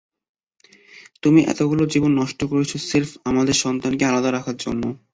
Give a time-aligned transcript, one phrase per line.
[1.23, 4.83] তুমি এতগুলো জীবন নষ্ট করেছো স্রেফ আমার সন্তানকে আলাদা রাখার জন্য।